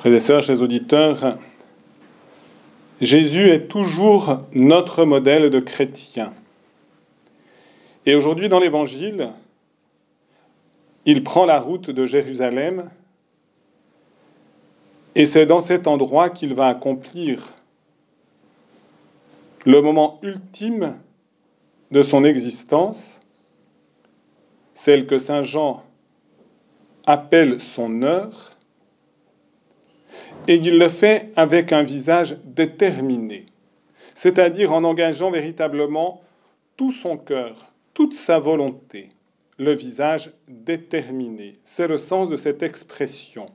[0.00, 1.36] Frères et sœurs, chers auditeurs,
[3.02, 6.32] Jésus est toujours notre modèle de chrétien.
[8.06, 9.28] Et aujourd'hui, dans l'Évangile,
[11.04, 12.88] il prend la route de Jérusalem
[15.16, 17.52] et c'est dans cet endroit qu'il va accomplir
[19.66, 20.94] le moment ultime
[21.90, 23.20] de son existence,
[24.72, 25.84] celle que Saint Jean
[27.04, 28.56] appelle son heure,
[30.48, 33.46] et il le fait avec un visage déterminé,
[34.14, 36.22] c'est-à-dire en engageant véritablement
[36.76, 39.10] tout son cœur, toute sa volonté,
[39.58, 41.58] le visage déterminé.
[41.64, 43.46] C'est le sens de cette expression.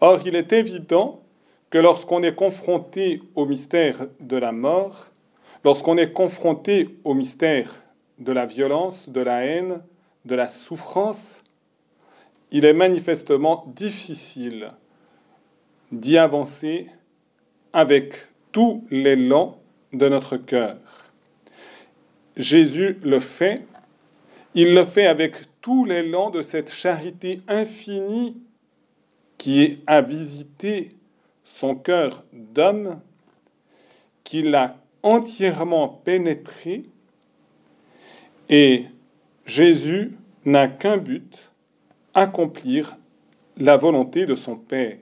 [0.00, 1.22] Or, il est évident
[1.70, 5.10] que lorsqu'on est confronté au mystère de la mort,
[5.64, 7.82] lorsqu'on est confronté au mystère
[8.18, 9.80] de la violence, de la haine,
[10.24, 11.44] de la souffrance,
[12.50, 14.72] il est manifestement difficile
[15.92, 16.88] d'y avancer
[17.72, 18.14] avec
[18.52, 19.58] tout l'élan
[19.92, 20.76] de notre cœur.
[22.36, 23.66] Jésus le fait,
[24.54, 28.36] il le fait avec tout l'élan de cette charité infinie
[29.38, 30.90] qui a visité
[31.44, 33.00] son cœur d'homme,
[34.24, 36.84] qui l'a entièrement pénétré,
[38.48, 38.86] et
[39.46, 41.50] Jésus n'a qu'un but,
[42.14, 42.96] accomplir
[43.56, 44.98] la volonté de son Père.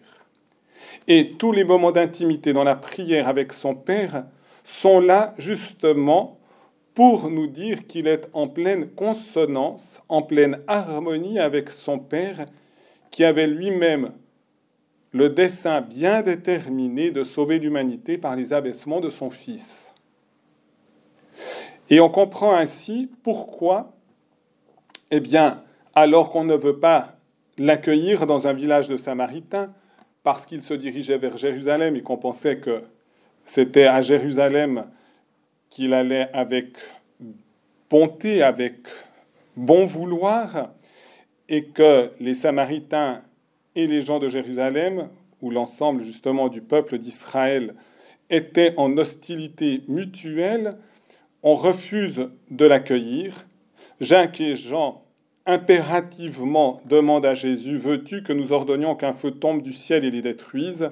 [1.06, 4.24] Et tous les moments d'intimité dans la prière avec son Père
[4.64, 6.38] sont là justement
[6.94, 12.44] pour nous dire qu'il est en pleine consonance, en pleine harmonie avec son Père,
[13.10, 14.12] qui avait lui-même
[15.12, 19.94] le dessein bien déterminé de sauver l'humanité par les abaissements de son Fils.
[21.90, 23.92] Et on comprend ainsi pourquoi,
[25.10, 25.62] eh bien,
[25.94, 27.16] alors qu'on ne veut pas
[27.56, 29.72] l'accueillir dans un village de Samaritains,
[30.22, 32.82] parce qu'il se dirigeait vers Jérusalem et qu'on pensait que
[33.44, 34.84] c'était à Jérusalem
[35.70, 36.76] qu'il allait avec
[37.90, 38.74] bonté, avec
[39.56, 40.70] bon vouloir,
[41.48, 43.22] et que les Samaritains
[43.74, 45.08] et les gens de Jérusalem,
[45.40, 47.74] ou l'ensemble justement du peuple d'Israël,
[48.30, 50.76] étaient en hostilité mutuelle,
[51.42, 53.46] on refuse de l'accueillir.
[54.00, 55.02] Jacques et Jean
[55.48, 60.20] impérativement demandent à Jésus, veux-tu que nous ordonnions qu'un feu tombe du ciel et les
[60.20, 60.90] détruise?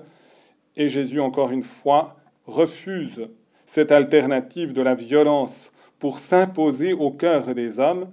[0.77, 3.28] Et Jésus, encore une fois, refuse
[3.66, 8.09] cette alternative de la violence pour s'imposer au cœur des hommes.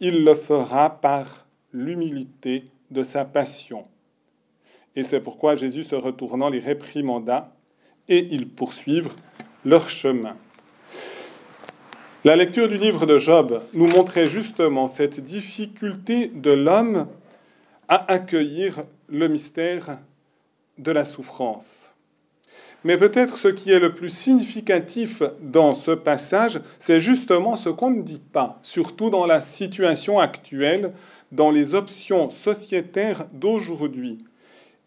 [0.00, 3.86] Il le fera par l'humilité de sa passion.
[4.96, 7.54] Et c'est pourquoi Jésus, se retournant, les réprimanda
[8.08, 9.12] et ils poursuivent
[9.64, 10.36] leur chemin.
[12.26, 17.06] La lecture du livre de Job nous montrait justement cette difficulté de l'homme
[17.86, 20.00] à accueillir le mystère
[20.76, 21.92] de la souffrance.
[22.82, 27.90] Mais peut-être ce qui est le plus significatif dans ce passage, c'est justement ce qu'on
[27.90, 30.94] ne dit pas, surtout dans la situation actuelle,
[31.30, 34.18] dans les options sociétaires d'aujourd'hui.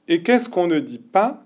[0.10, 1.46] Et qu'est-ce qu'on ne dit pas?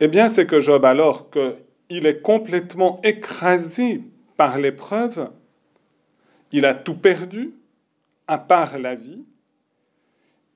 [0.00, 4.00] Eh bien, c'est que Job, alors qu'il est complètement écrasé
[4.38, 5.30] par l'épreuve,
[6.52, 7.50] il a tout perdu,
[8.28, 9.24] à part la vie.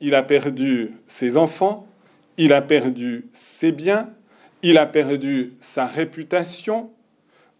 [0.01, 1.89] Il a perdu ses enfants,
[2.39, 4.09] il a perdu ses biens,
[4.63, 6.91] il a perdu sa réputation,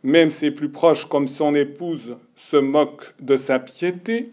[0.05, 4.31] même ses plus proches comme son épouse se moquent de sa piété.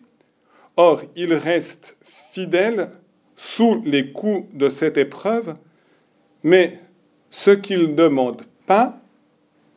[0.78, 1.98] Or, il reste
[2.32, 2.92] fidèle
[3.36, 5.56] sous les coups de cette épreuve,
[6.44, 6.80] mais
[7.32, 9.02] ce qu'il ne demande pas,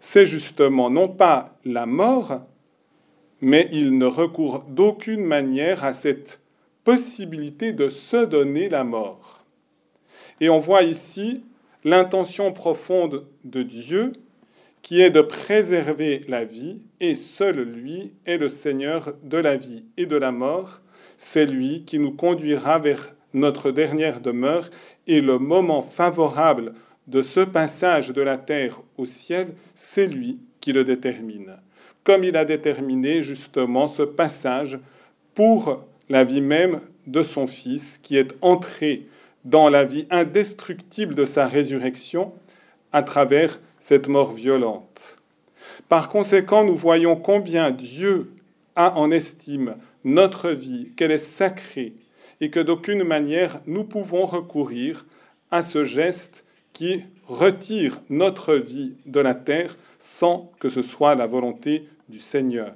[0.02, 2.40] c'est justement non pas la mort,
[3.40, 6.40] mais il ne recourt d'aucune manière à cette
[6.82, 9.44] possibilité de se donner la mort.
[10.40, 11.44] Et on voit ici
[11.84, 14.12] l'intention profonde de Dieu
[14.82, 19.84] qui est de préserver la vie, et seul lui est le Seigneur de la vie
[19.96, 20.80] et de la mort.
[21.16, 24.68] C'est lui qui nous conduira vers notre dernière demeure,
[25.06, 26.74] et le moment favorable
[27.12, 31.56] de ce passage de la terre au ciel, c'est lui qui le détermine.
[32.04, 34.78] Comme il a déterminé justement ce passage
[35.34, 39.06] pour la vie même de son Fils, qui est entré
[39.44, 42.32] dans la vie indestructible de sa résurrection
[42.92, 45.18] à travers cette mort violente.
[45.90, 48.32] Par conséquent, nous voyons combien Dieu
[48.74, 51.92] a en estime notre vie, qu'elle est sacrée,
[52.40, 55.04] et que d'aucune manière nous pouvons recourir
[55.50, 61.26] à ce geste qui retire notre vie de la terre sans que ce soit la
[61.26, 62.74] volonté du Seigneur.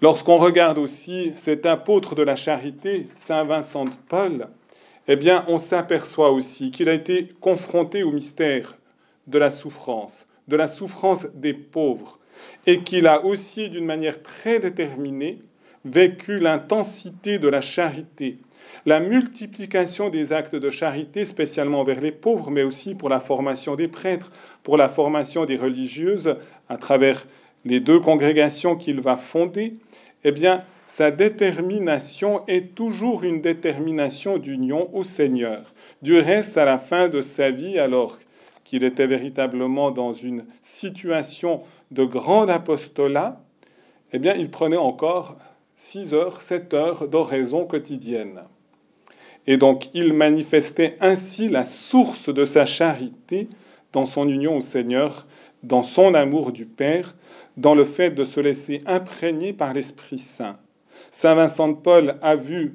[0.00, 4.48] Lorsqu'on regarde aussi cet apôtre de la charité, Saint Vincent de Paul,
[5.08, 8.76] eh bien, on s'aperçoit aussi qu'il a été confronté au mystère
[9.26, 12.18] de la souffrance, de la souffrance des pauvres,
[12.66, 15.40] et qu'il a aussi, d'une manière très déterminée,
[15.84, 18.38] vécu l'intensité de la charité,
[18.86, 23.76] la multiplication des actes de charité, spécialement vers les pauvres, mais aussi pour la formation
[23.76, 24.32] des prêtres,
[24.62, 26.36] pour la formation des religieuses,
[26.68, 27.26] à travers
[27.64, 29.74] les deux congrégations qu'il va fonder,
[30.24, 35.72] eh bien, sa détermination est toujours une détermination d'union au Seigneur.
[36.02, 38.18] Du reste, à la fin de sa vie, alors
[38.64, 43.40] qu'il était véritablement dans une situation de grand apostolat,
[44.12, 45.36] eh bien, il prenait encore
[45.76, 48.42] 6 heures, 7 heures d'oraison quotidienne.
[49.46, 53.48] Et donc, il manifestait ainsi la source de sa charité
[53.92, 55.26] dans son union au Seigneur,
[55.62, 57.14] dans son amour du Père,
[57.56, 60.56] dans le fait de se laisser imprégner par l'Esprit Saint.
[61.10, 62.74] Saint Vincent de Paul a vu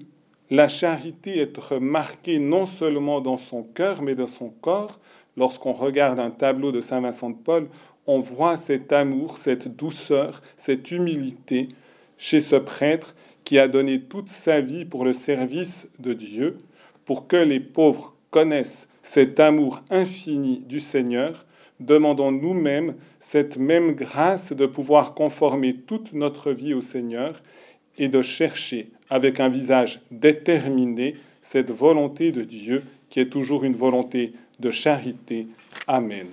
[0.50, 5.00] la charité être marquée non seulement dans son cœur, mais dans son corps.
[5.36, 7.68] Lorsqu'on regarde un tableau de Saint Vincent de Paul,
[8.06, 11.70] on voit cet amour, cette douceur, cette humilité
[12.18, 13.16] chez ce prêtre
[13.48, 16.58] qui a donné toute sa vie pour le service de Dieu,
[17.06, 21.46] pour que les pauvres connaissent cet amour infini du Seigneur
[21.80, 27.42] demandons nous-mêmes cette même grâce de pouvoir conformer toute notre vie au Seigneur
[27.98, 33.78] et de chercher avec un visage déterminé cette volonté de Dieu qui est toujours une
[33.78, 35.48] volonté de charité.
[35.88, 36.28] Amen.